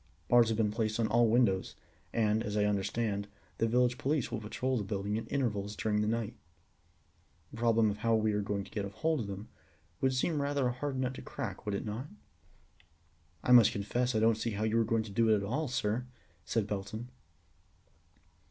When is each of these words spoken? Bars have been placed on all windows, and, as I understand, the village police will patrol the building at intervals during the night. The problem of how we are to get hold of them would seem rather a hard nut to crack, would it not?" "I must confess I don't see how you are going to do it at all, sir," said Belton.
Bars 0.29 0.47
have 0.47 0.57
been 0.57 0.71
placed 0.71 0.99
on 0.99 1.05
all 1.05 1.27
windows, 1.29 1.75
and, 2.11 2.41
as 2.41 2.57
I 2.57 2.65
understand, 2.65 3.27
the 3.59 3.67
village 3.67 3.99
police 3.99 4.31
will 4.31 4.39
patrol 4.41 4.75
the 4.75 4.83
building 4.83 5.15
at 5.15 5.31
intervals 5.31 5.75
during 5.75 6.01
the 6.01 6.07
night. 6.07 6.33
The 7.51 7.57
problem 7.57 7.91
of 7.91 7.97
how 7.97 8.15
we 8.15 8.33
are 8.33 8.41
to 8.41 8.59
get 8.63 8.83
hold 8.85 9.19
of 9.19 9.27
them 9.27 9.49
would 9.99 10.15
seem 10.15 10.41
rather 10.41 10.65
a 10.65 10.71
hard 10.73 10.97
nut 10.99 11.13
to 11.13 11.21
crack, 11.21 11.67
would 11.67 11.75
it 11.75 11.85
not?" 11.85 12.07
"I 13.43 13.51
must 13.51 13.73
confess 13.73 14.15
I 14.15 14.19
don't 14.19 14.39
see 14.39 14.49
how 14.57 14.63
you 14.63 14.79
are 14.79 14.83
going 14.83 15.03
to 15.03 15.11
do 15.11 15.29
it 15.29 15.35
at 15.35 15.43
all, 15.43 15.67
sir," 15.67 16.07
said 16.45 16.65
Belton. 16.65 17.09